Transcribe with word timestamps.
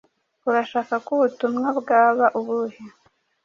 Urashaka 0.47 0.93
ko 1.05 1.09
ubutumwa 1.17 1.67
bwaba 1.79 2.25
ubuhe? 2.39 2.81